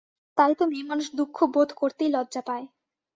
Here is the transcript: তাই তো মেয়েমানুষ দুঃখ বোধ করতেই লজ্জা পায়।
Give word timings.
তাই 0.37 0.53
তো 0.55 0.63
মেয়েমানুষ 0.67 1.07
দুঃখ 1.15 1.37
বোধ 1.53 1.69
করতেই 1.73 2.09
লজ্জা 2.09 2.41
পায়। 2.41 2.65